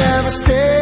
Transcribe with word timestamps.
never 0.00 0.30
stay. 0.30 0.79